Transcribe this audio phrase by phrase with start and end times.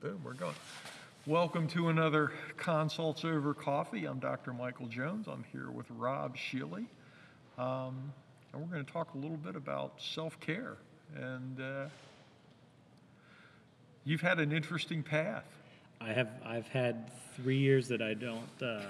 [0.00, 0.54] Boom, we're going.
[1.26, 4.04] Welcome to another Consults Over Coffee.
[4.04, 4.52] I'm Dr.
[4.52, 5.26] Michael Jones.
[5.26, 6.86] I'm here with Rob Shealy.
[7.58, 8.12] Um,
[8.52, 10.76] and we're going to talk a little bit about self care.
[11.16, 11.86] And uh,
[14.04, 15.46] you've had an interesting path.
[16.00, 18.82] I have I've had three years that I don't uh,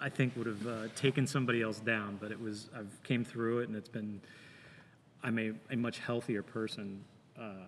[0.00, 3.58] I think would have uh, taken somebody else down, but it was I've came through
[3.58, 4.22] it and it's been
[5.22, 7.04] I'm a, a much healthier person
[7.38, 7.66] uh,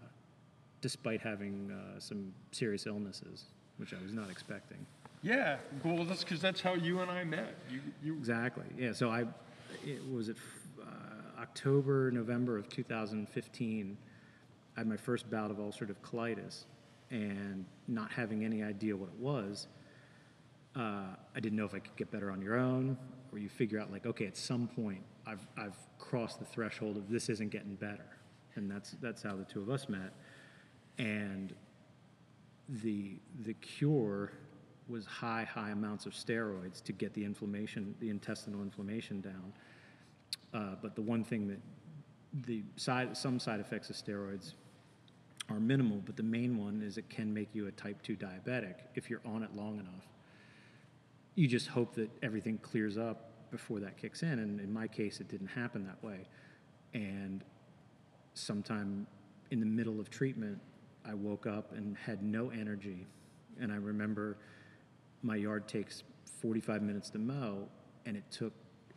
[0.80, 3.46] despite having uh, some serious illnesses,
[3.78, 4.78] which I was not expecting.
[5.22, 7.54] Yeah, well, that's because that's how you and I met.
[7.68, 8.64] You, you, Exactly.
[8.76, 8.92] Yeah.
[8.92, 9.26] So I
[9.84, 10.36] it was it
[10.80, 13.98] uh, October November of 2015.
[14.76, 16.64] I had my first bout of ulcerative colitis,
[17.10, 19.66] and not having any idea what it was,
[20.76, 22.96] uh, I didn't know if I could get better on your own,
[23.32, 27.08] or you figure out like, okay, at some point I've I've crossed the threshold of
[27.10, 28.06] this isn't getting better,
[28.54, 30.12] and that's that's how the two of us met,
[30.98, 31.54] and
[32.68, 34.32] the the cure
[34.88, 39.52] was high high amounts of steroids to get the inflammation the intestinal inflammation down.
[40.52, 41.60] Uh, but the one thing that
[42.46, 44.54] the side some side effects of steroids
[45.48, 48.74] are minimal but the main one is it can make you a type 2 diabetic
[48.94, 50.06] if you're on it long enough.
[51.36, 55.20] You just hope that everything clears up before that kicks in and in my case
[55.20, 56.26] it didn't happen that way.
[56.92, 57.44] And
[58.34, 59.06] sometime
[59.50, 60.60] in the middle of treatment
[61.08, 63.06] I woke up and had no energy.
[63.60, 64.36] And I remember
[65.22, 66.02] my yard takes
[66.40, 67.66] 45 minutes to mow,
[68.06, 68.52] and it took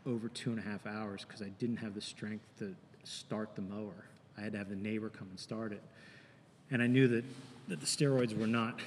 [0.05, 3.61] over two and a half hours because I didn't have the strength to start the
[3.61, 4.05] mower.
[4.37, 5.81] I had to have the neighbor come and start it.
[6.69, 7.23] And I knew that,
[7.67, 8.79] that the steroids were not,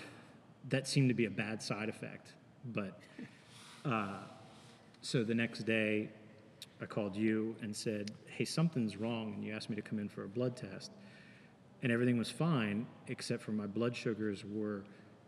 [0.68, 2.32] that seemed to be a bad side effect.
[2.66, 2.98] But
[3.84, 4.18] uh,
[5.02, 6.08] so the next day,
[6.80, 9.34] I called you and said, Hey, something's wrong.
[9.34, 10.90] And you asked me to come in for a blood test
[11.84, 14.82] and everything was fine except for my blood sugars were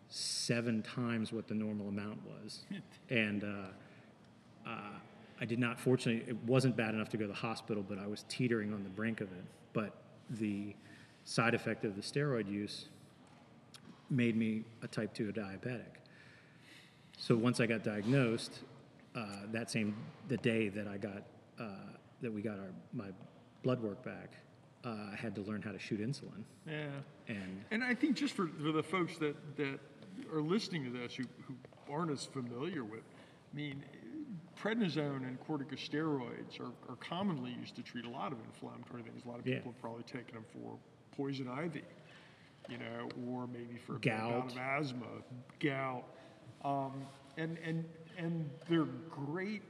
[0.08, 2.64] seven times what the normal amount was.
[3.10, 4.98] And uh, uh,
[5.38, 8.06] i did not fortunately it wasn't bad enough to go to the hospital but i
[8.06, 9.44] was teetering on the brink of it.
[9.74, 9.92] But
[10.30, 10.74] the
[11.24, 12.86] side effect of the steroid use
[14.08, 16.00] made me a type 2 diabetic.
[17.18, 18.60] So once i got diagnosed
[19.14, 19.94] uh, that same
[20.28, 21.22] the day that i got
[21.60, 21.92] uh,
[22.22, 23.10] that we got our my
[23.62, 24.30] blood work back
[24.86, 26.44] uh, I had to learn how to shoot insulin.
[26.66, 26.86] yeah.
[27.28, 29.78] And And I think just for, for the folks that, that
[30.32, 31.54] are listening to this who, who
[31.92, 33.02] aren't as familiar with,
[33.52, 33.82] I mean,
[34.60, 39.24] prednisone and corticosteroids are, are commonly used to treat a lot of inflammatory things.
[39.24, 39.56] A lot of Yeah.
[39.56, 40.78] people have probably taken them for
[41.16, 41.82] poison ivy,
[42.68, 44.52] you know, or maybe for a Gout.
[44.52, 45.06] of asthma,
[45.60, 46.04] gout.
[46.64, 47.04] Um,
[47.36, 47.84] and, and,
[48.18, 49.62] and they're great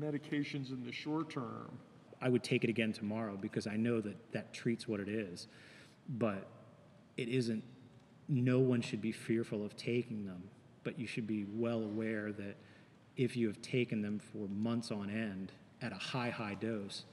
[0.00, 1.78] medications in the short term.
[2.20, 5.48] I would take it again tomorrow because I know that that treats what it is.
[6.08, 6.46] But
[7.16, 7.62] it isn't,
[8.28, 10.44] no one should be fearful of taking them,
[10.84, 12.56] but you should be well aware that
[13.16, 17.04] if you have taken them for months on end at a high, high dose,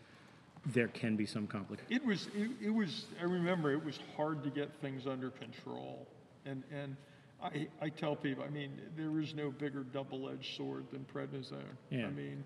[0.67, 1.91] there can be some complications.
[1.91, 6.07] It was, it, it was, I remember it was hard to get things under control.
[6.45, 6.95] And, and
[7.41, 11.63] I, I tell people, I mean, there is no bigger double-edged sword than prednisone.
[11.89, 12.07] Yeah.
[12.07, 12.43] I mean,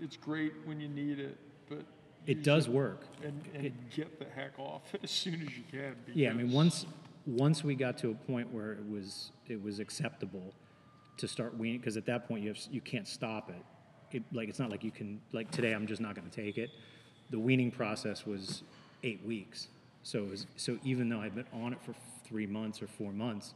[0.00, 1.36] it's great when you need it,
[1.68, 1.84] but.
[2.26, 3.06] It does work.
[3.24, 5.96] And, and get the heck off as soon as you can.
[6.12, 6.84] Yeah, I mean, once
[7.26, 10.52] once we got to a point where it was it was acceptable
[11.18, 14.16] to start weaning, because at that point you have you can't stop it.
[14.16, 14.22] it.
[14.32, 16.70] Like it's not like you can like today I'm just not going to take it.
[17.30, 18.62] The weaning process was
[19.04, 19.68] eight weeks,
[20.02, 23.12] so it was, so even though I'd been on it for three months or four
[23.12, 23.54] months,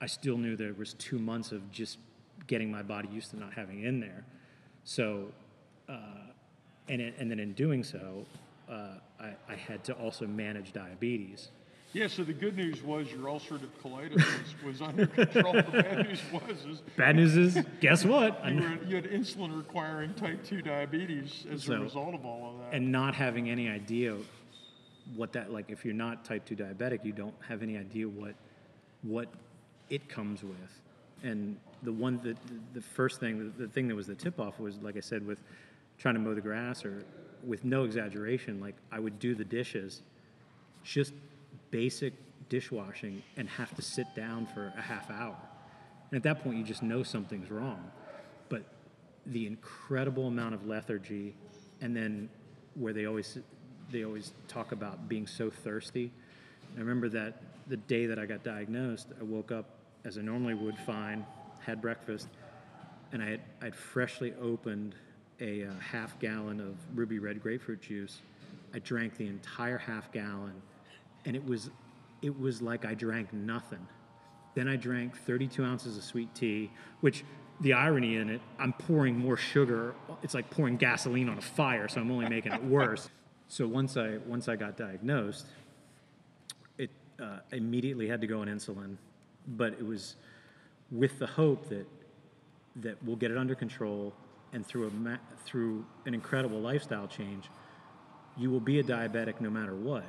[0.00, 1.98] I still knew there was two months of just
[2.46, 4.24] getting my body used to not having it in there.
[4.84, 5.28] So,
[5.88, 6.32] uh,
[6.88, 8.24] and it, and then in doing so,
[8.70, 8.88] uh,
[9.20, 11.48] I, I had to also manage diabetes.
[11.92, 15.54] Yeah, so the good news was your ulcerative colitis was, was under control.
[15.54, 18.44] The bad news was is Bad news is, guess what?
[18.46, 22.58] you, were, you had insulin requiring type 2 diabetes as a result of all of
[22.58, 22.76] that.
[22.76, 24.14] and not having any idea
[25.14, 28.34] what that like if you're not type 2 diabetic you don't have any idea what
[29.02, 29.28] what
[29.88, 30.80] it comes with
[31.22, 32.36] and the one that
[32.74, 35.40] the first thing the thing that was the tip off was like i said with
[35.98, 37.04] trying to mow the grass or
[37.44, 40.02] with no exaggeration like i would do the dishes
[40.82, 41.12] just
[41.70, 42.12] basic
[42.48, 45.36] dishwashing and have to sit down for a half hour.
[46.10, 47.90] And at that point you just know something's wrong.
[48.48, 48.62] But
[49.26, 51.34] the incredible amount of lethargy
[51.80, 52.28] and then
[52.74, 53.38] where they always
[53.90, 56.10] they always talk about being so thirsty.
[56.76, 59.64] I remember that the day that i got diagnosed i woke up
[60.04, 61.26] as i normally would fine
[61.58, 62.28] had breakfast
[63.10, 64.94] and i had i'd freshly opened
[65.40, 68.22] a uh, half gallon of ruby red grapefruit juice
[68.74, 70.54] i drank the entire half gallon
[71.24, 71.70] and it was
[72.22, 73.86] it was like i drank nothing
[74.56, 76.70] Then I drank 32 ounces of sweet tea,
[77.02, 77.24] which
[77.60, 79.94] the irony in it, I'm pouring more sugar.
[80.22, 83.10] It's like pouring gasoline on a fire, so I'm only making it worse.
[83.48, 85.46] So once I once I got diagnosed,
[86.78, 86.90] it
[87.20, 88.96] uh, immediately had to go on insulin,
[89.46, 90.16] but it was
[90.90, 91.86] with the hope that
[92.76, 94.14] that we'll get it under control,
[94.52, 97.44] and through a through an incredible lifestyle change,
[98.36, 100.04] you will be a diabetic no matter what,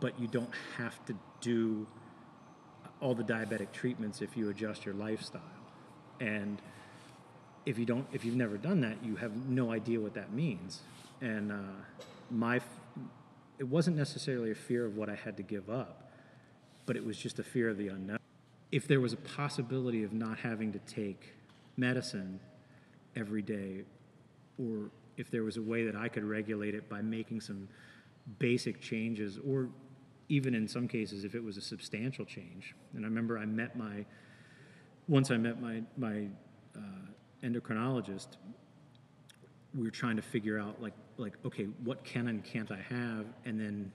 [0.00, 1.86] but you don't have to do
[3.00, 5.42] all the diabetic treatments if you adjust your lifestyle.
[6.20, 6.60] And
[7.66, 10.80] if you don't, if you've never done that, you have no idea what that means.
[11.20, 11.56] And uh,
[12.30, 12.60] my,
[13.58, 16.10] it wasn't necessarily a fear of what I had to give up,
[16.86, 18.18] but it was just a fear of the unknown.
[18.72, 21.34] If there was a possibility of not having to take
[21.76, 22.40] medicine
[23.16, 23.82] every day,
[24.58, 27.68] or if there was a way that I could regulate it by making some
[28.38, 29.68] basic changes, or
[30.28, 32.74] even in some cases, if it was a substantial change.
[32.94, 34.04] And I remember I met my,
[35.08, 36.26] once I met my, my
[36.76, 36.80] uh,
[37.42, 38.28] endocrinologist,
[39.74, 43.26] we were trying to figure out like, like, okay, what can and can't I have?
[43.44, 43.92] And then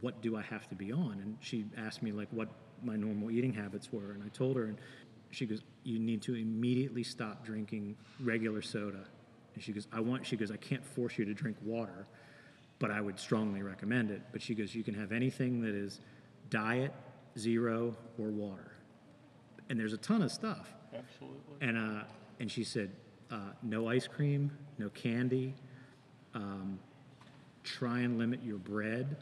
[0.00, 1.20] what do I have to be on?
[1.22, 2.48] And she asked me like what
[2.82, 4.12] my normal eating habits were.
[4.12, 4.78] And I told her, and
[5.30, 9.04] she goes, you need to immediately stop drinking regular soda.
[9.54, 12.06] And she goes, I want, she goes, I can't force you to drink water,
[12.78, 14.22] but I would strongly recommend it.
[14.32, 16.00] But she goes, you can have anything that is
[16.50, 16.92] diet,
[17.36, 18.72] zero, or water.
[19.68, 20.72] And there's a ton of stuff.
[20.94, 21.38] Absolutely.
[21.60, 22.04] And, uh,
[22.40, 22.90] and she said,
[23.30, 25.54] uh, no ice cream, no candy,
[26.34, 26.78] um,
[27.64, 29.16] try and limit your bread.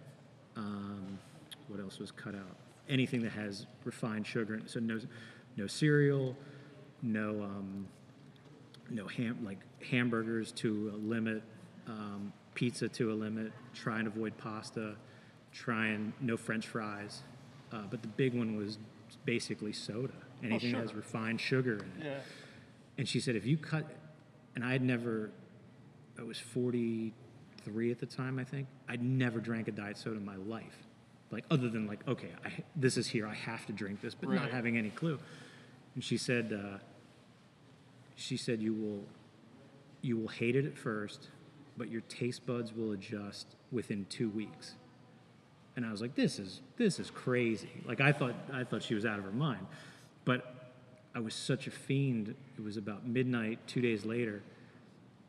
[0.56, 1.18] Um,
[1.68, 2.56] what else was cut out?
[2.88, 4.60] Anything that has refined sugar.
[4.66, 5.00] So no,
[5.56, 6.36] no cereal,
[7.02, 7.86] no, um,
[8.90, 9.58] no ham, like
[9.90, 11.42] hamburgers to a limit,
[11.86, 14.96] um, pizza to a limit, try and avoid pasta,
[15.52, 17.22] try and no french fries.
[17.72, 18.78] Uh, but the big one was
[19.24, 20.12] basically soda.
[20.42, 22.06] Anything that has refined sugar in it.
[22.06, 22.18] Yeah.
[22.98, 23.84] And she said, if you cut,
[24.54, 25.30] and I had never,
[26.18, 28.68] I was 43 at the time, I think.
[28.88, 30.76] I'd never drank a diet soda in my life.
[31.30, 34.30] Like, other than like, okay, I, this is here, I have to drink this, but
[34.30, 35.18] not having any clue.
[35.96, 36.78] And she said, uh,
[38.14, 39.02] she said, you will,
[40.02, 41.30] you will hate it at first,
[41.76, 44.74] but your taste buds will adjust within two weeks.
[45.74, 47.82] And I was like, this is, this is crazy.
[47.84, 49.66] Like, I thought, I thought she was out of her mind.
[50.24, 50.54] But
[51.14, 52.34] I was such a fiend.
[52.58, 54.42] It was about midnight, two days later,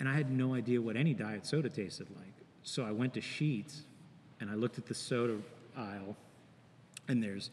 [0.02, 2.34] and I had no idea what any diet soda tasted like.
[2.64, 3.84] So I went to Sheetz
[4.42, 5.38] and I looked at the soda
[5.78, 6.18] aisle,
[7.08, 7.52] and there's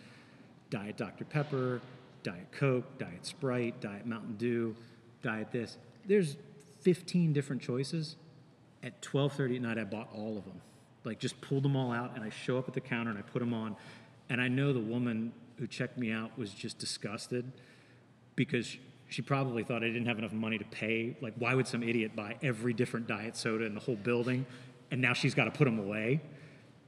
[0.71, 1.25] Diet Dr.
[1.25, 1.81] Pepper,
[2.25, 4.75] Diet Coke, Diet Sprite, Diet Mountain Dew,
[5.23, 5.79] Diet this.
[6.07, 6.37] There's
[6.81, 8.17] 15 different choices.
[8.83, 10.61] At 12:30 at night, I bought all of them.
[11.05, 13.23] Like just pulled them all out, and I show up at the counter and I
[13.23, 13.77] put them on.
[14.29, 17.53] And I know the woman who checked me out was just disgusted
[18.35, 18.77] because
[19.09, 21.17] she probably thought I didn't have enough money to pay.
[21.21, 24.47] Like, why would some idiot buy every different diet soda in the whole building?
[24.91, 26.21] And now she's got to put them away.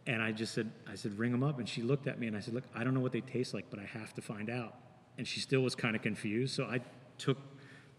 [0.07, 1.59] And I just said, I said, ring them up.
[1.59, 3.55] And she looked at me and I said, look, I don't know what they taste
[3.55, 4.75] like, but I have to find out.
[5.19, 6.55] And she still was kind of confused.
[6.55, 6.81] So I
[7.19, 7.39] took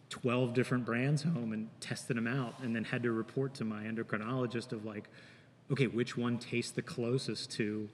[0.10, 3.84] 12 different brands home and tested them out and then had to report to my
[3.84, 5.10] endocrinologist of like,
[5.72, 7.90] okay, which one tastes the closest to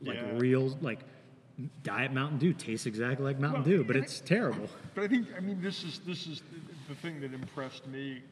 [0.00, 0.38] like Yeah.
[0.38, 1.00] real, like
[1.82, 4.68] Diet Mountain Dew tastes exactly like Mountain Well, Dew, but and it's terrible.
[4.94, 6.42] But I think, I mean, this is, this is
[6.88, 8.22] the, thing that impressed me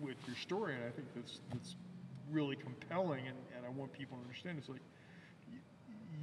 [0.00, 1.76] with your story, and I think that's, that's
[2.32, 4.80] really compelling, and, and I want people to understand, it's like,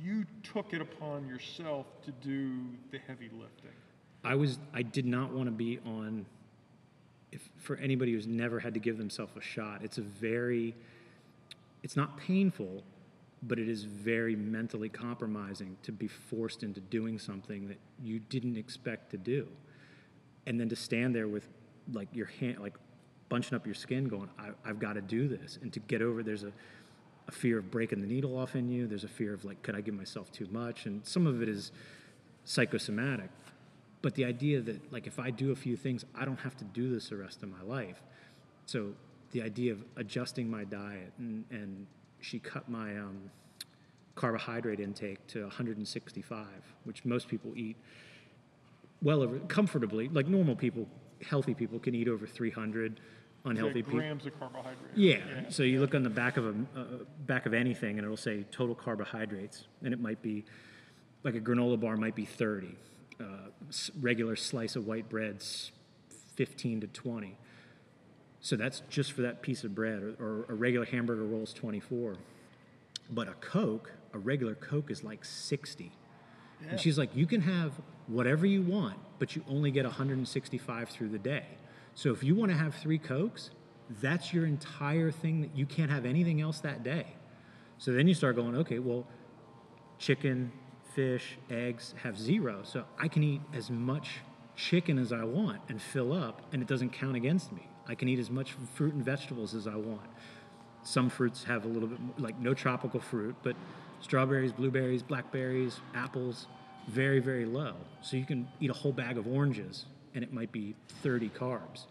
[0.04, 2.58] you took it upon yourself to do
[2.92, 3.72] the heavy lifting.
[4.24, 6.26] I was I did not want to be on
[7.32, 10.76] if for anybody who's never had to give themselves a shot, it's a very
[11.84, 12.84] it's not painful,
[13.44, 18.58] but it is very mentally compromising to be forced into doing something that you didn't
[18.58, 19.48] expect to do.
[20.46, 21.48] And then to stand there with
[21.94, 22.76] like your hand like
[23.30, 25.60] bunching up your skin going, I, I've got to do this.
[25.62, 26.52] And to get over there's a
[27.28, 28.88] a fear of breaking the needle off in you.
[28.88, 30.86] There's a fear of like, could I give myself too much?
[30.86, 31.72] And some of it is
[32.46, 33.30] psychosomatic.
[34.02, 36.64] But the idea that like if I do a few things, I don't have to
[36.66, 38.02] do this the rest of my life.
[38.66, 38.94] So
[39.32, 41.86] the idea of adjusting my diet and, and
[42.22, 43.30] she cut my um,
[44.16, 46.46] carbohydrate intake to 165,
[46.86, 47.78] which most people eat
[49.02, 50.10] well over comfortably.
[50.10, 50.88] Like normal people,
[51.28, 53.00] healthy people can eat over 300.
[53.46, 53.94] Unhealthy people.
[54.00, 54.76] grams of carbohydrate.
[54.96, 55.18] Yeah.
[55.50, 56.84] So you look on the back of a uh,
[57.26, 60.44] back of anything, and it'll say total carbohydrates, and it might be
[61.24, 62.76] like a granola bar might be 30,
[63.20, 63.24] uh,
[63.70, 65.72] s- regular slice of white bread's
[66.36, 67.38] 15 to 20.
[68.40, 72.18] So that's just for that piece of bread, or, or a regular hamburger roll's 24.
[73.10, 75.92] But a Coke, a regular Coke, is like 60.
[76.70, 77.72] And she's like, you can have
[78.08, 81.46] whatever you want, but you only get 165 through the day.
[81.98, 83.50] So if you want to have three Cokes,
[84.04, 87.08] that's your entire thing that you can't have anything else that day.
[87.80, 89.08] So then you start going, okay, well,
[89.98, 90.52] chicken,
[90.94, 92.60] fish, eggs have zero.
[92.62, 94.20] So I can eat as much
[94.56, 97.68] chicken as I want and fill up, and it doesn't count against me.
[97.88, 100.08] I can eat as much fruit and vegetables as I want.
[100.84, 103.56] Some fruits have a little bit more, like no tropical fruit, but
[104.02, 106.46] strawberries, blueberries, blackberries, apples,
[106.90, 107.74] very, very low.
[108.02, 111.86] So you can eat a whole bag of oranges and it might be 30 carbs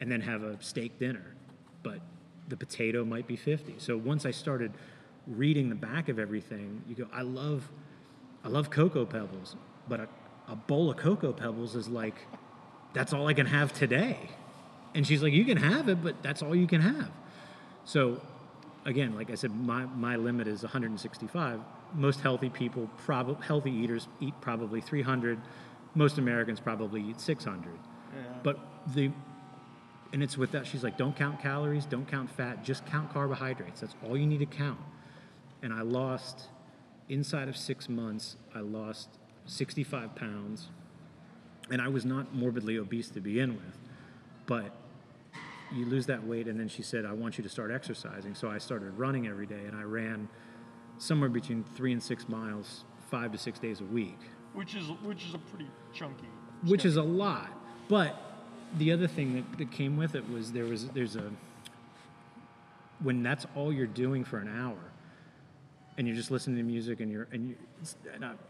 [0.00, 1.34] and then have a steak dinner.
[1.82, 2.00] But
[2.48, 3.74] the potato might be 50.
[3.78, 4.72] So once I started
[5.26, 7.70] reading the back of everything, you go, I love,
[8.44, 9.56] I love cocoa pebbles,
[9.88, 10.08] but a,
[10.48, 12.14] a bowl of cocoa pebbles is like,
[12.94, 14.18] that's all I can have today.
[14.94, 17.10] And she's like, you can have it, but that's all you can have.
[17.84, 18.20] So
[18.84, 21.60] again, like I said, my, my limit is 165.
[21.94, 25.38] Most healthy people, prob- healthy eaters, eat probably 300.
[25.94, 27.72] Most Americans probably eat 600.
[28.42, 28.58] But
[28.94, 29.10] the,
[30.12, 33.80] and it's with that, she's like, don't count calories, don't count fat, just count carbohydrates.
[33.80, 34.80] That's all you need to count.
[35.62, 36.44] And I lost,
[37.08, 39.08] inside of six months, I lost
[39.46, 40.68] 65 pounds.
[41.70, 43.78] And I was not morbidly obese to begin with.
[44.46, 44.72] But
[45.74, 48.48] you lose that weight and then she said i want you to start exercising so
[48.48, 50.28] i started running every day and i ran
[50.98, 54.18] somewhere between three and six miles five to six days a week
[54.54, 56.26] Which is, which is a pretty chunky.
[56.64, 57.50] which is a lot
[57.88, 58.16] but
[58.76, 61.30] the other thing that, that came with it was there was there's a
[63.02, 64.76] when that's all you're doing for an hour
[65.96, 67.56] and you're just listening to music and you're and you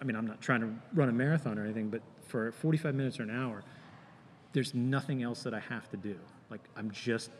[0.00, 3.20] i mean i'm not trying to run a marathon or anything but for 45 minutes
[3.20, 3.62] or an hour
[4.54, 6.16] there's nothing else that i have to do
[6.50, 7.30] like i'm just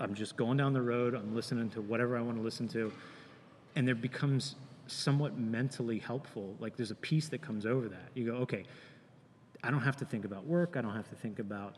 [0.00, 2.92] i'm just going down the road i'm listening to whatever i want to listen to
[3.76, 4.56] and there becomes
[4.88, 8.64] somewhat mentally helpful like there's a piece that comes over that you go okay
[9.62, 10.74] I don't have to think about work.
[10.76, 11.76] I don't have to think about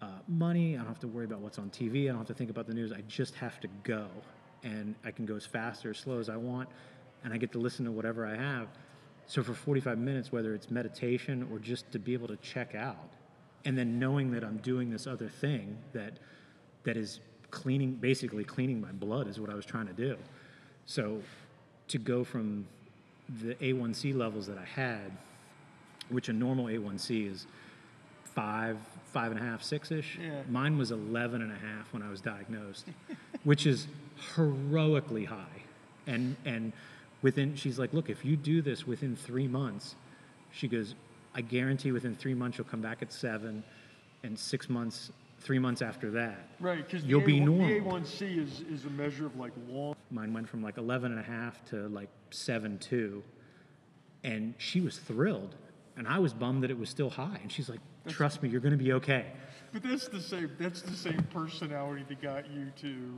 [0.00, 0.74] uh, money.
[0.74, 2.04] I don't have to worry about what's on TV.
[2.04, 2.92] I don't have to think about the news.
[2.92, 4.06] I just have to go.
[4.62, 6.68] And I can go as fast or as slow as I want.
[7.24, 8.68] And I get to listen to whatever I have.
[9.26, 13.10] So for 45 minutes, whether it's meditation or just to be able to check out,
[13.64, 16.18] and then knowing that I'm doing this other thing that
[16.84, 20.16] that is cleaning, basically cleaning my blood is what I was trying to do.
[20.86, 21.20] So
[21.88, 22.66] to go from
[23.42, 25.12] the A1C levels that I had
[26.10, 27.46] which a normal A1C is
[28.24, 28.76] five,
[29.12, 30.18] five and a half, six ish.
[30.20, 30.42] Yeah.
[30.48, 32.86] Mine was 11 and a half when I was diagnosed,
[33.44, 33.86] which is
[34.34, 35.62] heroically high.
[36.06, 36.72] And, and
[37.22, 39.94] within, she's like, look, if you do this within three months,
[40.52, 40.94] she goes,
[41.34, 43.62] I guarantee within three months you'll come back at seven,
[44.24, 47.68] and six months, three months after that, Right, because You'll be A1 normal.
[47.68, 49.94] The A1C is, is a measure of like long.
[50.10, 53.22] mine went from like 11 and a half to like 7 2
[54.24, 55.54] and she was thrilled
[55.96, 57.78] and i was bummed that it was still high and she's like
[58.08, 59.26] trust me you're going to be okay
[59.72, 60.50] But that's the same.
[60.58, 63.12] That's the same personality that got you to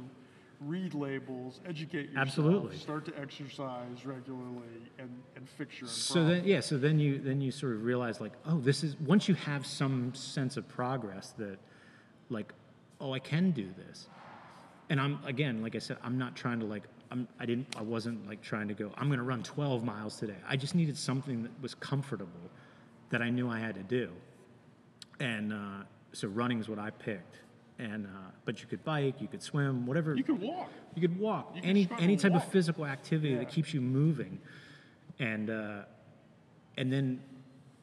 [0.61, 2.77] read labels, educate yourself, Absolutely.
[2.77, 7.41] start to exercise regularly, and and fix your so then yeah so then you then
[7.41, 11.33] you sort of realize like oh this is once you have some sense of progress
[11.39, 11.57] that
[12.31, 12.53] like
[13.01, 14.07] oh i can do this.
[14.89, 17.83] And i'm again like i said i'm not trying to like I'm, i didn't i
[17.83, 20.37] wasn't like trying to go i'm going to run 12 miles today.
[20.49, 22.51] I just needed something that was comfortable
[23.11, 24.11] that i knew i had to do.
[25.19, 27.37] And uh, so running is what i picked.
[27.79, 30.15] And uh, but you could bike you could swim whatever.
[30.15, 30.71] You could walk.
[30.95, 31.53] you could walk.
[31.57, 33.39] You any any type of physical activity Yeah.
[33.39, 34.39] that keeps you moving,
[35.19, 35.83] and uh,
[36.77, 37.23] and then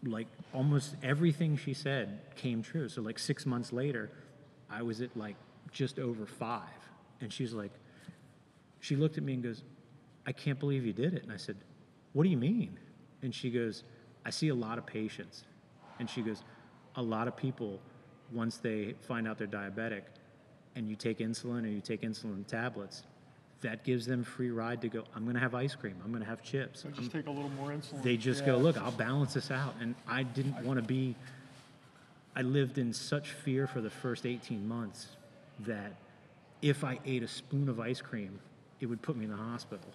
[0.03, 2.87] like almost everything she said came true.
[2.89, 4.11] So like six months later,
[4.69, 5.35] I was at like
[5.71, 6.61] just over five,
[7.21, 7.71] and she's like,
[8.79, 9.63] she looked at me and goes,
[10.25, 11.55] "I can't believe you did it." And I said,
[12.13, 12.77] "What do you mean?"
[13.21, 13.83] And she goes,
[14.25, 15.43] "I see a lot of patients,"
[15.99, 16.43] and she goes,
[16.95, 17.79] "A lot of people."
[18.33, 20.01] Once they find out they're diabetic,
[20.75, 23.03] and you take insulin or you take insulin tablets,
[23.61, 26.21] that gives them free ride to go, I'm going to have ice cream, I'm going
[26.21, 26.83] to have chips.
[26.83, 28.03] I'm- just take a little more insulin.
[28.03, 28.47] they just Yeah.
[28.47, 29.75] go, look, I'll balance this out.
[29.79, 31.15] And I didn't want to be,
[32.37, 35.07] I lived in such fear for the first 18 months
[35.61, 35.93] that
[36.61, 38.39] if I ate a spoon of ice cream,
[38.79, 39.89] it would put me in the hospital.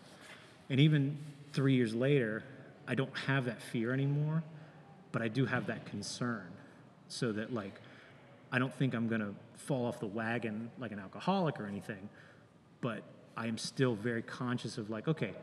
[0.69, 1.17] And even
[1.53, 2.43] three years later,
[2.89, 4.43] I don't have that fear anymore,
[5.13, 6.49] but I do have that concern.
[7.07, 7.81] So that, like,
[8.51, 12.09] I don't think I'm to fall off the wagon like an alcoholic or anything,
[12.81, 13.05] but
[13.37, 15.35] I am still very conscious of like, okay,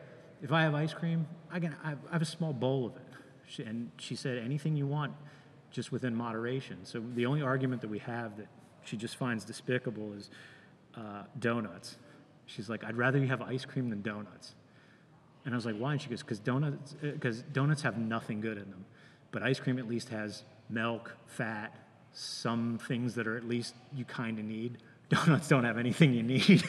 [0.42, 3.66] if I have ice cream, I can I have, a small bowl of it.
[3.66, 5.14] And she said, anything you want,
[5.72, 6.78] just within moderation.
[6.84, 8.48] So the only argument that we have that
[8.84, 10.30] she just finds despicable is
[10.96, 11.98] uh, donuts.
[12.46, 14.56] She's like, I'd rather you have ice cream than donuts.
[15.46, 15.94] And I was like, why?
[15.94, 18.86] And she goes, because donuts, because donuts have nothing good in them,
[19.32, 21.76] but ice cream at least has milk, fat,
[22.12, 24.80] some things that are at least you kind of need.
[25.10, 26.64] Donuts don't have anything you need.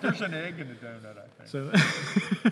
[0.00, 1.46] There's an egg in a donut, I think.
[1.46, 1.70] so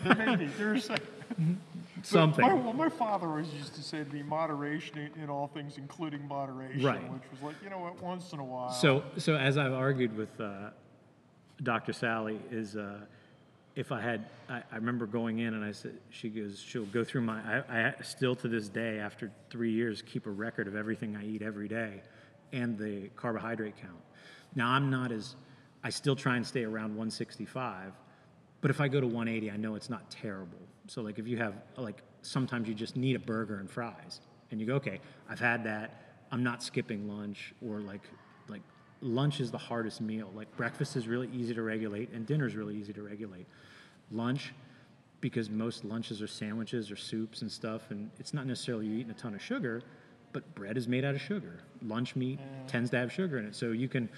[0.04, 0.90] There may be, there's,
[2.06, 2.44] something.
[2.44, 5.78] My, well, my father always used to say to me, moderation in, in all things,
[5.78, 7.12] including moderation, Right.
[7.12, 8.72] which was like, you know what, once in a while.
[8.72, 10.70] So, so as I've argued with uh,
[11.62, 11.92] Dr.
[11.92, 13.00] Sally, is uh,
[13.76, 17.04] if I had, I, I remember going in and I said, she goes, she'll go
[17.04, 20.76] through my, I, I still to this day, after three years, keep a record of
[20.76, 22.02] everything I eat every day
[22.52, 24.02] and the carbohydrate count.
[24.54, 25.36] Now, I'm not as,
[25.84, 27.92] I still try and stay around 165,
[28.60, 30.58] but if I go to 180, I know it's not terrible.
[30.90, 34.20] So, like, if you have, like, sometimes you just need a burger and fries,
[34.50, 36.18] and you go, okay, I've had that.
[36.32, 38.00] I'm not skipping lunch, or like,
[38.48, 38.62] like
[39.00, 40.32] lunch is the hardest meal.
[40.34, 43.46] Like, breakfast is really easy to regulate, and dinner is really easy to regulate.
[44.10, 44.52] Lunch,
[45.20, 49.12] because most lunches are sandwiches or soups and stuff, and it's not necessarily you eating
[49.12, 49.82] a ton of sugar,
[50.32, 51.60] but bread is made out of sugar.
[51.82, 52.66] Lunch meat mm.
[52.66, 54.08] tends to have sugar in it, so you can,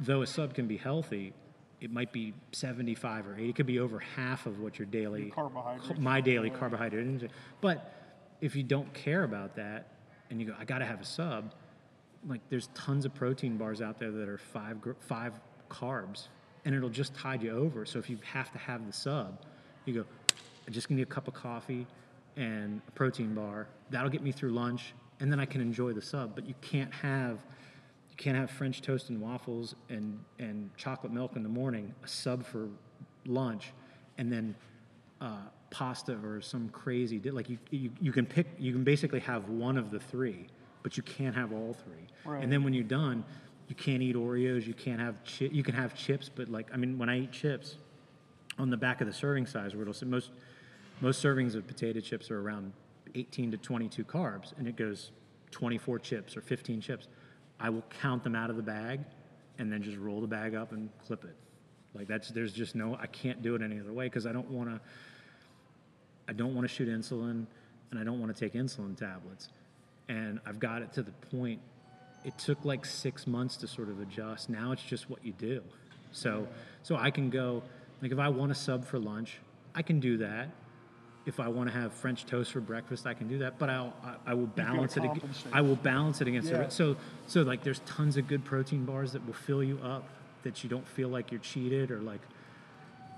[0.00, 1.34] though a sub can be healthy,
[1.80, 3.48] it might be 75 or 80.
[3.48, 6.00] It could be over half of what your daily carbohydrates.
[6.00, 7.30] my daily carbohydrate intake.
[7.60, 7.92] But
[8.40, 9.88] if you don't care about that,
[10.30, 11.52] and you go, I got to have a sub,
[12.26, 15.34] like there's tons of protein bars out there that are five five
[15.70, 16.28] carbs,
[16.64, 17.84] and it'll just tide you over.
[17.84, 19.38] So if you have to have the sub,
[19.84, 20.04] you go,
[20.66, 21.86] I just need a cup of coffee
[22.36, 23.68] and a protein bar.
[23.90, 26.34] That'll get me through lunch, and then I can enjoy the sub.
[26.34, 27.38] But you can't have
[28.16, 32.08] you can't have French toast and waffles and, and chocolate milk in the morning, a
[32.08, 32.68] sub for
[33.26, 33.72] lunch,
[34.16, 34.54] and then
[35.20, 35.36] uh,
[35.70, 39.48] pasta or some crazy di- like you, you you can pick you can basically have
[39.48, 40.46] one of the three,
[40.82, 42.06] but you can't have all three.
[42.24, 42.42] Right.
[42.42, 43.24] And then when you're done,
[43.68, 44.66] you can't eat Oreos.
[44.66, 47.32] You can't have chi- you can have chips, but like I mean, when I eat
[47.32, 47.76] chips,
[48.58, 50.30] on the back of the serving size, where it'll say most
[51.02, 52.72] most servings of potato chips are around
[53.14, 55.10] 18 to 22 carbs, and it goes
[55.50, 57.08] 24 chips or 15 chips.
[57.58, 59.00] I will count them out of the bag,
[59.58, 61.36] and then just roll the bag up and clip it.
[61.94, 64.50] Like that's there's just no I can't do it any other way because I don't
[64.50, 64.80] want to.
[66.28, 67.46] I don't want to shoot insulin,
[67.90, 69.48] and I don't want to take insulin tablets,
[70.08, 71.60] and I've got it to the point.
[72.24, 74.50] It took like six months to sort of adjust.
[74.50, 75.62] Now it's just what you do.
[76.12, 76.46] So
[76.82, 77.62] so I can go
[78.02, 79.38] like if I want a sub for lunch,
[79.74, 80.48] I can do that.
[81.26, 83.58] If I want to have French toast for breakfast, I can do that.
[83.58, 85.02] But I'll, I, I will balance it.
[85.04, 86.68] ag- I will balance it against Yeah.
[86.68, 90.08] so so like there's tons of good protein bars that will fill you up
[90.44, 92.20] that you don't feel like you're cheated or like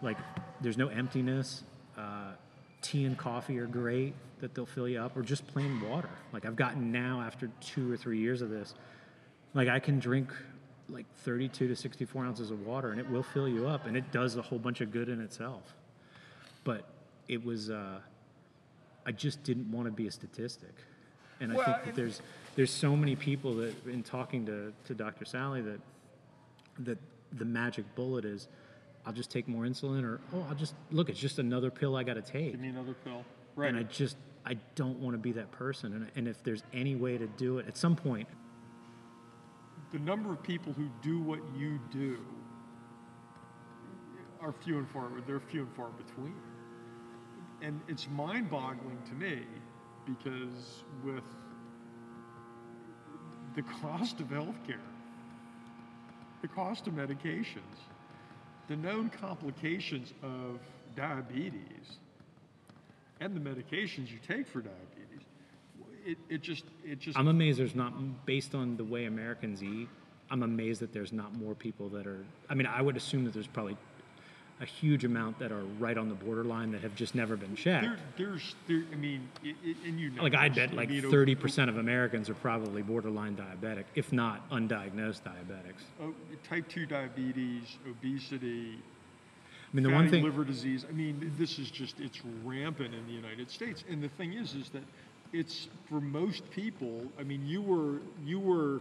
[0.02, 0.16] like
[0.60, 1.62] there's no emptiness.
[1.96, 2.32] Uh,
[2.80, 6.08] tea and coffee are great that they'll fill you up, or just plain water.
[6.32, 8.74] Like I've gotten now after two or three years of this,
[9.52, 10.30] like I can drink
[10.88, 14.10] like 32 to 64 ounces of water and it will fill you up, and it
[14.12, 15.74] does a whole bunch of good in itself.
[16.64, 16.84] But
[17.28, 18.00] it was, uh,
[19.06, 20.74] I just didn't want to be a statistic,
[21.40, 22.20] and I think that there's
[22.56, 25.24] there's so many people that in talking to to Dr.
[25.24, 25.80] Sally that
[26.80, 26.98] that
[27.32, 28.48] the magic bullet is
[29.06, 32.02] I'll just take more insulin or oh I'll just look it's just another pill I
[32.02, 33.24] got to take Give me another pill.
[33.56, 33.68] Right.
[33.68, 36.94] and I just I don't want to be that person and, and if there's any
[36.94, 38.28] way to do it at some point
[39.92, 42.18] the number of people who do what you do
[44.40, 46.34] are few and far they're few and far between
[47.62, 49.42] and it's mind-boggling to me
[50.06, 51.24] because with
[53.54, 54.76] the cost of healthcare
[56.42, 57.86] the cost of medications
[58.68, 60.60] the known complications of
[60.96, 61.98] diabetes
[63.20, 65.26] and the medications you take for diabetes
[66.06, 67.92] it, it just it just I'm amazed there's not
[68.24, 69.88] based on the way Americans eat
[70.30, 73.34] I'm amazed that there's not more people that are I mean I would assume that
[73.34, 73.76] there's probably
[74.60, 77.84] a huge amount that are right on the borderline that have just never been checked
[77.84, 80.22] There, there's, there, I mean, i i and you know.
[80.22, 85.84] like I bet like 30% of Americans are probably borderline diabetic if not undiagnosed diabetics
[86.02, 86.14] o-
[86.48, 88.78] type 2 diabetes, obesity,
[89.72, 90.86] I mean the one thing liver disease.
[90.88, 93.84] I mean, this is just, it's rampant in the United States.
[93.90, 94.82] And the thing is, is that
[95.32, 98.80] it's for most people, I mean, you were, you were,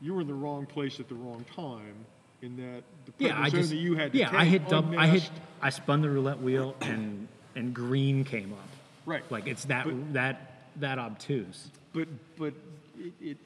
[0.00, 1.94] you were in the wrong place at the wrong time
[2.42, 5.06] in that the Yeah, I just that you had to yeah, I hit dub, I
[5.06, 5.30] hit
[5.62, 8.68] I spun the roulette wheel and and green came up.
[9.06, 9.22] Right.
[9.30, 11.68] Like it's that But- that that obtuse.
[11.92, 12.54] But, but
[12.98, 13.36] it, it,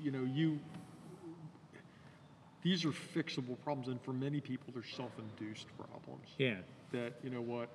[0.00, 0.60] you know, you,
[2.62, 6.28] these are fixable problems, and for many people, they're self-induced problems.
[6.38, 6.54] Yeah.
[6.92, 7.68] That, you know what,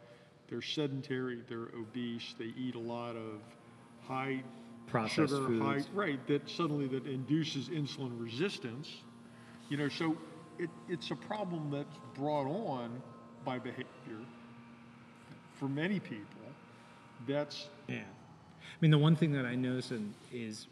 [0.50, 3.42] they're sedentary, they're obese, they eat a lot of
[4.08, 4.42] high
[4.88, 5.90] Processed sugar, high, foods.
[5.94, 8.90] right, that suddenly that induces insulin resistance.
[9.70, 10.16] You know, so
[10.62, 13.02] it, it's a problem that's brought on
[13.44, 13.86] by behavior
[15.56, 16.26] for many people.
[17.28, 17.98] That's, Yeah.
[17.98, 19.94] I mean, the one thing that I noticed
[20.32, 20.68] is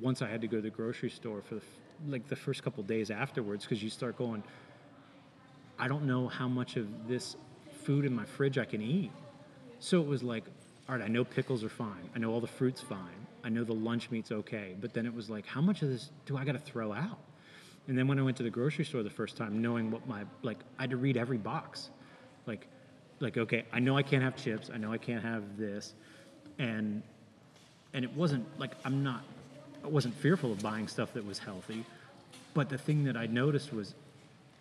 [0.00, 1.62] once I had to go to the grocery store for the,
[2.08, 4.42] like the first couple days afterwards, because you start going,
[5.78, 7.36] I don't know how much of this
[7.84, 9.12] food in my fridge I can eat.
[9.78, 10.44] So it was like,
[10.88, 12.08] all right, I know pickles are fine.
[12.14, 13.26] I know all the fruit's fine.
[13.42, 14.74] I know the lunch meat's okay.
[14.80, 17.18] But then it was like, how much of this do I got to throw out?
[17.86, 20.24] And then when I went to the grocery store the first time, knowing what my
[20.42, 21.90] like, I had to read every box,
[22.46, 22.66] like,
[23.20, 24.70] like okay, I know I can't have chips.
[24.72, 25.92] I know I can't have this,
[26.58, 27.02] and
[27.92, 29.22] and it wasn't like I'm not,
[29.84, 31.84] I wasn't fearful of buying stuff that was healthy,
[32.54, 33.94] but the thing that I noticed was,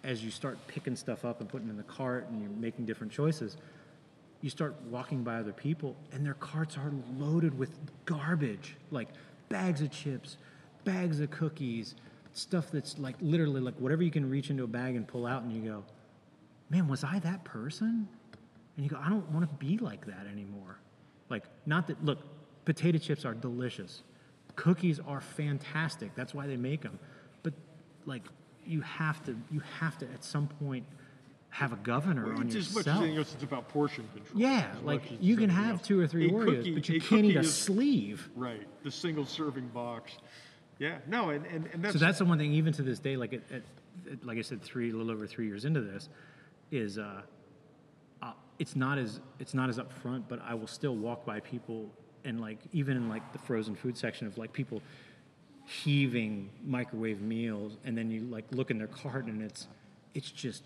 [0.04, 3.12] as you start picking stuff up and putting in the cart and you're making different
[3.14, 3.58] choices,
[4.42, 7.72] you start walking by other people and their carts are loaded with
[8.06, 9.08] garbage, like
[9.48, 10.38] bags of chips,
[10.84, 11.96] bags of cookies,
[12.34, 15.44] stuff that's like literally like whatever you can reach into a bag and pull out,
[15.44, 15.84] and you go,
[16.70, 18.08] man, was I that person?
[18.76, 20.80] And you go, I don't want to be like that anymore.
[21.30, 22.20] Like, not that, look,
[22.66, 24.02] potato chips are delicious.
[24.56, 26.16] Cookies are fantastic.
[26.16, 26.98] That's why they make them.
[27.44, 27.54] But,
[28.06, 28.24] like,
[28.66, 30.86] you have to, you have to at some point
[31.50, 34.42] have a governor on it's as much as anything else, it's about portion control.
[34.42, 35.88] Yeah, like you can have else.
[35.88, 38.28] two or three A Oreos, cookie- but you can't eat a is- sleeve.
[38.36, 40.14] Right, the single serving box.
[40.80, 41.94] Yeah, no, and, and, and that's.
[41.94, 43.62] So that's the one thing, even to this day, like at, at,
[44.12, 46.10] at- like I said, three, a little over three years into this,
[46.72, 47.22] is uh,
[48.22, 51.90] uh, it's not as it's not as upfront, but I will still walk by people
[52.26, 54.82] and like even in like the frozen food section of like people
[55.66, 59.68] heaving microwave meals, and then you like look in their cart and it's
[60.14, 60.64] it's just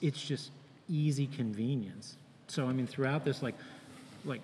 [0.00, 0.50] it's just
[0.88, 2.16] easy convenience.
[2.46, 3.54] So I mean, throughout this, like
[4.24, 4.42] like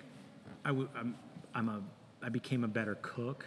[0.63, 1.15] I w- I'm
[1.53, 1.81] I'm a
[2.21, 3.45] I became a better cook,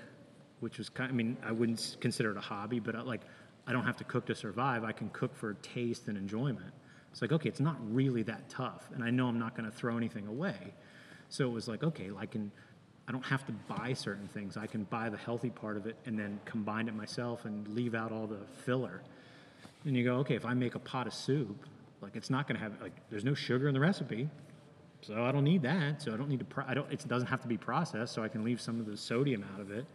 [0.61, 1.11] which was kind.
[1.11, 3.23] Of, I mean, I wouldn't consider it a hobby, but I, like
[3.67, 4.85] I don't have to cook to survive.
[4.85, 6.73] I can cook for taste and enjoyment.
[7.11, 9.77] It's like okay, it's not really that tough, and I know I'm not going to
[9.77, 10.75] throw anything away.
[11.29, 12.51] So it was like okay, I can.
[13.07, 14.59] I don't have to buy certain things.
[14.59, 17.95] I can buy the healthy part of it and then combine it myself and leave
[17.95, 19.01] out all the filler.
[19.87, 21.65] And you go, okay, if I make a pot of soup,
[22.03, 24.29] like it's not going to have like there's no sugar in the recipe,
[25.01, 26.03] so I don't need that.
[26.03, 26.45] So I don't need to.
[26.45, 26.91] Pro- I don't.
[26.93, 29.61] It doesn't have to be processed, so I can leave some of the sodium out
[29.61, 29.87] of it.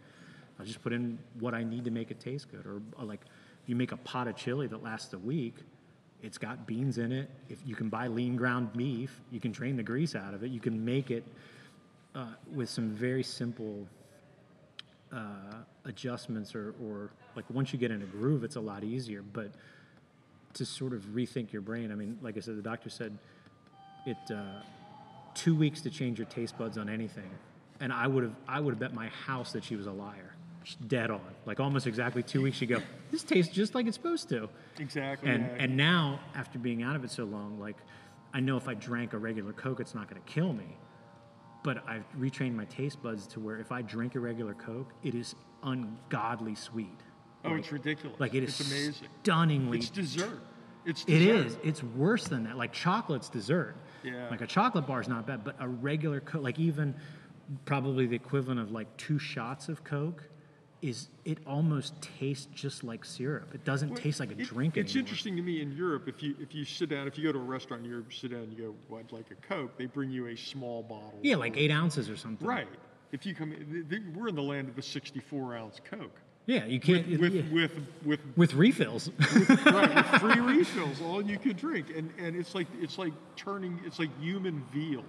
[0.58, 2.66] I'll just put in what I need to make it taste good.
[2.66, 3.20] Or uh, like,
[3.66, 5.54] you make a pot of chili that lasts a week,
[6.22, 7.28] it's got beans in it.
[7.48, 10.50] If you can buy lean ground beef, you can drain the grease out of it.
[10.50, 11.24] You can make it
[12.14, 13.86] uh, with some very simple
[15.12, 19.22] uh, adjustments, or, or like once you get in a groove, it's a lot easier.
[19.22, 19.50] But
[20.54, 23.16] to sort of rethink your brain, I mean, like I said, the doctor said
[24.06, 24.62] it uh,
[25.34, 27.30] two weeks to change your taste buds on anything,
[27.80, 30.33] and I would have I would have bet my house that she was a liar,
[30.86, 32.62] dead on, like almost exactly two weeks.
[32.62, 34.48] ago, this tastes just like it's supposed to,
[34.78, 35.30] Exactly.
[35.30, 35.62] and yeah.
[35.64, 37.76] and now after being out of it so long, like
[38.32, 40.76] I know if I drank a regular Coke, it's not going to kill me,
[41.62, 45.14] but I've retrained my taste buds to where if I drink a regular Coke, it
[45.14, 47.00] is ungodly sweet.
[47.44, 48.18] oh, it's ridiculous.
[48.18, 49.08] Like it is It's amazing.
[49.22, 50.40] stunningly It's dessert.
[50.86, 51.46] It's dessert.
[51.46, 51.56] is.
[51.62, 52.56] It's worse than that.
[52.56, 53.76] Like chocolate's dessert.
[54.02, 54.28] Yeah.
[54.30, 56.94] Like a chocolate bar is not bad, but a regular Coke, like even
[57.64, 60.24] probably the equivalent of like two shots of Coke,
[60.84, 63.54] is it almost tastes just like syrup.
[63.54, 65.00] It doesn't Well, taste like a it- drink It's anymore.
[65.06, 66.08] interesting to me in Europe.
[66.08, 68.30] If you if you sit down, if you go to a restaurant, in Europe, sit
[68.32, 71.18] down, and you go, well, "I'd like a Coke." They bring you a small bottle.
[71.22, 72.46] Yeah, like eight ounces or something.
[72.46, 72.68] Right.
[73.12, 76.20] If you come, in- th- th- we're in the land of the 64 ounce Coke
[76.46, 77.06] Yeah, you can't.
[77.18, 77.42] with yeah.
[77.52, 77.72] with
[78.04, 79.10] with with refills.
[79.64, 83.80] right, with free refills, all you can drink, and and it's like it's like turning,
[83.86, 85.04] it's like human veal.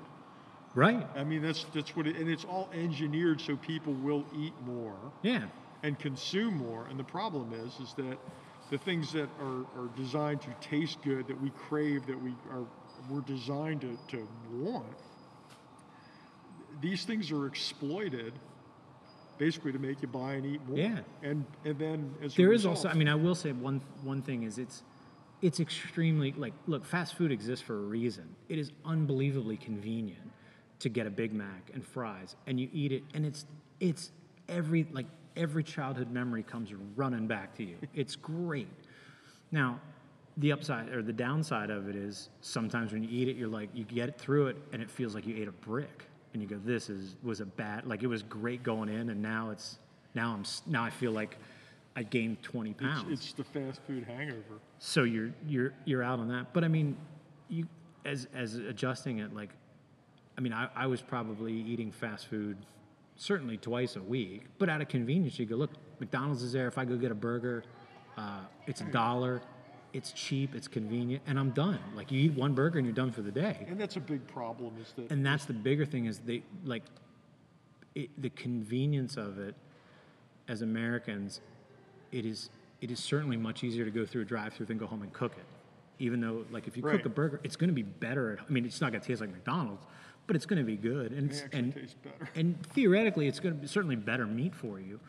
[0.75, 1.05] right.
[1.15, 4.95] I mean, that's that's what it, and it's all engineered so people will eat more
[5.23, 5.45] Yeah.
[5.83, 6.87] And consume more.
[6.89, 8.17] And the problem is, is that
[8.71, 12.65] the things that are, are designed to taste good, that we crave, that we are
[13.09, 14.85] we're designed to, to want,
[16.81, 18.33] these things are exploited
[19.37, 20.77] basically to make you buy and eat more.
[20.77, 20.99] Yeah.
[21.21, 22.89] And and then as There is also.
[22.89, 24.83] I mean, I will say one one thing is it's
[25.41, 28.35] it's extremely like look, fast food exists for a reason.
[28.49, 30.31] It is unbelievably convenient
[30.79, 33.45] to get a Big Mac and fries, and you eat it, and it's
[33.79, 34.11] it's
[34.49, 37.75] every like every childhood memory comes running back to you.
[37.93, 38.67] It's great.
[39.51, 39.79] Now,
[40.37, 43.69] the upside or the downside of it is sometimes when you eat it, you're like
[43.73, 46.59] you get through it, and it feels like you ate a brick, and you go,
[46.63, 49.79] "This is was a bad like it was great going in, and now it's
[50.13, 51.37] now I'm now I feel like
[51.95, 54.59] I gained 20 it's, pounds." it's the fast food hangover.
[54.79, 56.53] so you're you're you're out on that.
[56.53, 56.97] But I mean,
[57.49, 57.67] you
[58.05, 59.49] as as adjusting it, like,
[60.37, 62.57] I mean, I, I was probably eating fast food
[63.17, 66.67] certainly twice a week, but out of convenience, you go look, McDonald's is there.
[66.67, 67.63] If I go get a burger,
[68.17, 69.41] uh, it's a dollar.
[69.93, 71.79] it's cheap, it's convenient, and I'm done.
[71.95, 73.65] Like you eat one burger and you're done for the day.
[73.69, 76.83] And that's a big problem is that, And that's the bigger thing is they like
[77.95, 79.55] it, the convenience of it
[80.49, 81.39] as Americans.
[82.11, 82.49] It is
[82.81, 85.31] it is certainly much easier to go through a drive-through than go home and cook
[85.37, 85.45] it.
[85.99, 86.97] Even though like if you Right.
[86.97, 88.33] cook a burger, it's going to be better.
[88.33, 89.85] At, I mean, it's not going to taste like McDonald's,
[90.27, 91.11] but it's going to be good.
[91.11, 92.29] And it's, and better.
[92.35, 94.99] and theoretically, it's going to be certainly better meat for you.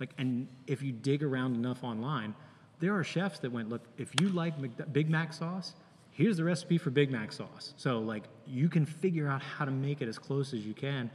[0.00, 2.34] Like, and if you dig around enough online,
[2.80, 5.74] there are chefs that went, look, if you like Mc- Big Mac sauce,
[6.10, 7.74] here's the recipe for Big Mac sauce.
[7.76, 11.10] So, like, you can figure out how to make it as close as you can,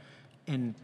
[0.46, 0.74] and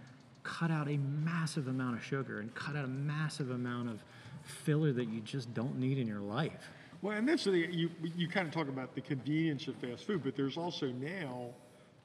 [0.42, 4.04] cut out a massive amount of sugar and cut out a massive amount of
[4.44, 6.70] filler that you just don't need in your life.
[7.02, 10.06] Well, and that's the thing, you, you kind of talk about the convenience of fast
[10.06, 11.50] food, but there's also now,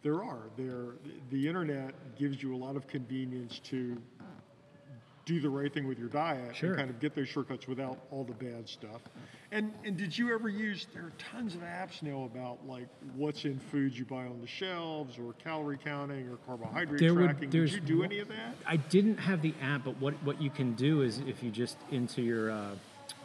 [0.04, 0.96] there are, there,
[1.30, 3.98] the internet gives you a lot of convenience to
[5.24, 6.70] do the right thing with your diet Sure.
[6.70, 9.02] and kind of get those shortcuts without all the bad stuff.
[9.52, 13.46] And, and did you ever use, there are tons of apps now about like what's
[13.46, 17.50] in foods you buy on the shelves or calorie counting or carbohydrate There would- tracking.
[17.52, 18.56] Did there's you do any of that?
[18.66, 21.78] I didn't have the app, but what, what you can do is if you just
[21.92, 22.72] into your uh,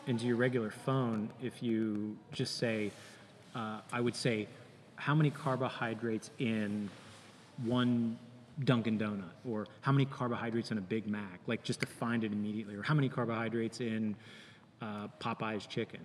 [0.06, 2.92] into your regular phone, if you just say,
[3.56, 4.46] uh, I would say,
[4.96, 6.90] how many carbohydrates in
[7.64, 8.18] one
[8.64, 12.32] Dunkin' Donut, or how many carbohydrates in a Big Mac, like just to find it
[12.32, 14.16] immediately, or how many carbohydrates in
[14.80, 16.00] uh, Popeye's chicken,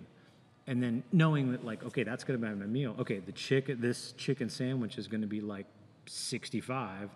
[0.66, 2.94] and then knowing that like, okay, that's going to be my meal.
[2.98, 5.66] Okay, the chicken, this chicken sandwich is going to be like
[6.06, 7.08] 65,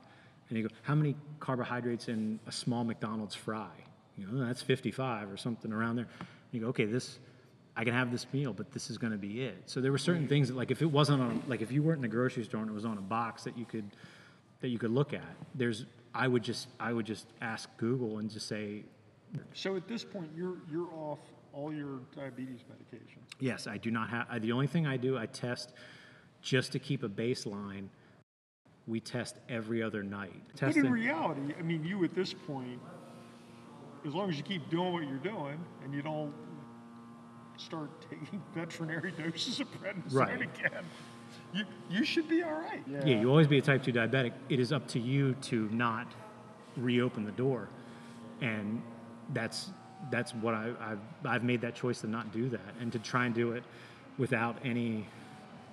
[0.49, 3.69] and you go, how many carbohydrates in a small McDonald's fry?
[4.17, 6.09] You know, that's 55 or something around there.
[6.53, 7.19] You go, okay, this.
[7.77, 9.63] I can have this meal, but this is going to be it.
[9.67, 10.31] So there were certain mm.
[10.31, 12.63] things that, like, if it wasn't on, like, if you weren't in the grocery store
[12.63, 13.85] and it was on a box that you could,
[14.61, 15.37] that you could look at.
[15.55, 15.85] There's,
[16.15, 18.85] I would just, I would just ask Google and just say,
[19.53, 21.19] So at this point, you're, you're off
[21.53, 23.21] all your diabetes medication.
[23.41, 24.27] yes, I do not have.
[24.31, 25.73] I, the only thing I do, I test
[26.41, 27.89] just to keep a baseline.
[28.87, 30.43] We test every other night.
[30.47, 30.87] But Testing.
[30.87, 32.79] in reality, I mean, you at this point,
[34.07, 36.33] as long as you keep doing what you're doing and you don't
[37.57, 40.41] start taking veterinary doses of prednisone Right.
[40.43, 40.85] again,
[41.53, 42.83] you, you should be all right.
[42.87, 44.33] Yeah, you always be a type 2 diabetic.
[44.49, 46.07] It is up to you to not
[46.77, 47.69] reopen the door.
[48.41, 48.83] And
[49.33, 49.71] that's
[50.11, 53.25] that's what I, I've, I've made that choice to not do that and to try
[53.25, 53.65] and do it
[54.19, 55.07] without any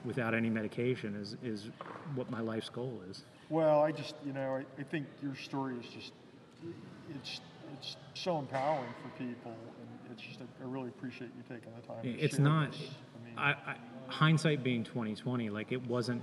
[0.05, 1.69] without any medication is, is
[2.15, 3.23] what my life's goal is.
[3.49, 6.11] Well, I just, you know, I, I think your story is just,
[7.15, 7.41] it's,
[7.73, 9.55] it's so empowering for people.
[10.13, 12.03] It's just, I really appreciate you taking the time.
[12.03, 12.81] to It's not this.
[12.81, 13.75] I mean, I, I,
[14.07, 16.21] hindsight being 2020, like it wasn't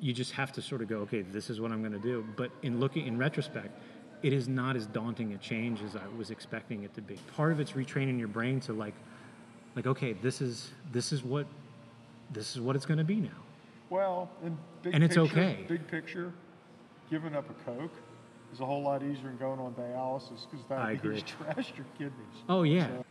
[0.00, 2.26] you just have to sort of go, okay, this is what I'm going to do.
[2.36, 3.80] But in looking in retrospect,
[4.22, 7.16] it is not as daunting a change as I was expecting it to be.
[7.34, 8.94] Part of it's retraining your brain to like,
[9.76, 11.46] like okay, this is this is what
[12.32, 13.30] this is what it's going to be now.
[13.88, 15.64] Well, and big And it's picture, okay.
[15.68, 16.32] Big picture,
[17.10, 17.92] giving up a Coke
[18.54, 22.42] is a whole lot easier than going on dialysis because diabetes trashed your kidneys.
[22.48, 23.04] Oh yeah, So-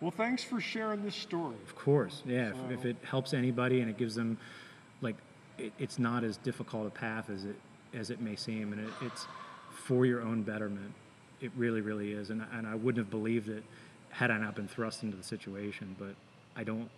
[0.00, 1.56] Well, thanks for sharing this story.
[1.64, 2.50] of course, yeah.
[2.68, 4.36] If, if it helps anybody and it gives them,
[5.00, 5.16] like,
[5.58, 7.56] it, it's not as difficult a path as it
[7.94, 9.26] as it may seem, and it, it's
[9.70, 10.92] for your own betterment.
[11.40, 13.62] It really, really is, and and I wouldn't have believed it
[14.10, 15.94] had I not been thrust into the situation.
[15.98, 16.14] But
[16.56, 16.90] I don't.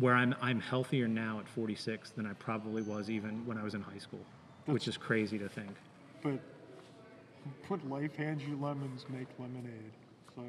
[0.00, 3.74] Where I'm, I'm healthier now at 46 than I probably was even when I was
[3.74, 4.20] in high school,
[4.66, 5.70] which is crazy to think.
[6.22, 6.38] But
[7.68, 9.92] put life hands you lemons, make lemonade.
[10.34, 10.42] So,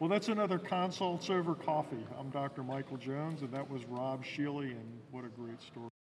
[0.00, 2.04] well, that's another consults over coffee.
[2.18, 2.62] I'm Dr.
[2.62, 5.91] Michael Jones, and that was Rob Shealy, and what a great story.